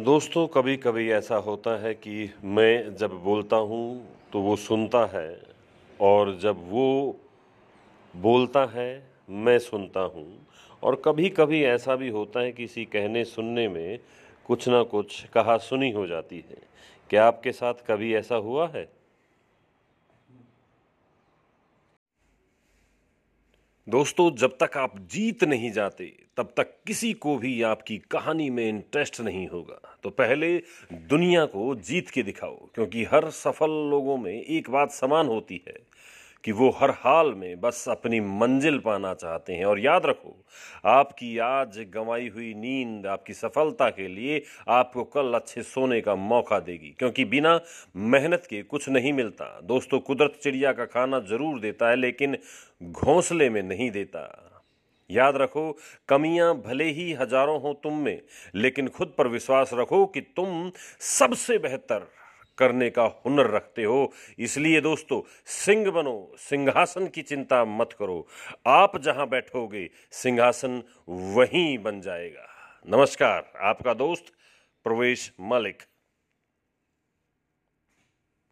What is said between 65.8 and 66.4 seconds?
बनो,